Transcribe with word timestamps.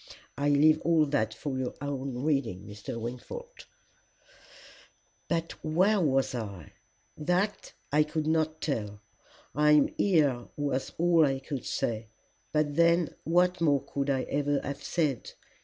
I 0.35 0.49
leave 0.49 0.79
all 0.81 1.05
that 1.05 1.31
for 1.31 1.59
your 1.59 1.75
own 1.79 2.23
reading, 2.23 2.65
Mr. 2.65 2.99
Wingfold. 2.99 3.67
"'But 5.27 5.51
where 5.63 6.01
was 6.01 6.33
I? 6.33 6.73
That 7.15 7.73
I 7.91 8.01
could 8.01 8.25
not 8.25 8.61
tell. 8.61 8.99
I 9.53 9.73
am 9.73 9.89
here 9.99 10.47
was 10.57 10.93
all 10.97 11.23
I 11.23 11.37
could 11.37 11.67
say; 11.67 12.07
but 12.51 12.73
then 12.77 13.13
what 13.25 13.61
more 13.61 13.83
could 13.85 14.09
I 14.09 14.23
ever 14.23 14.59
have 14.63 14.81
said? 14.81 15.33